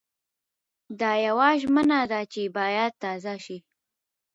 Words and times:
دا 0.99 1.11
يوه 1.25 1.49
ژمنه 1.61 1.99
ده 2.11 2.21
چې 2.31 2.41
بايد 2.55 2.91
تازه 3.03 3.35
شي. 3.45 3.57